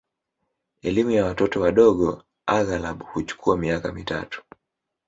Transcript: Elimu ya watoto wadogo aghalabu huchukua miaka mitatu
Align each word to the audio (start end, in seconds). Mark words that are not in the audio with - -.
Elimu 0.81 1.11
ya 1.11 1.25
watoto 1.25 1.61
wadogo 1.61 2.23
aghalabu 2.45 3.05
huchukua 3.05 3.57
miaka 3.57 3.91
mitatu 3.93 4.43